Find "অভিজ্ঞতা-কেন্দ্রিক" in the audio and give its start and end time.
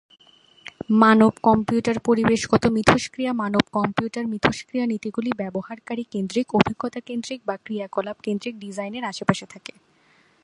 6.55-7.39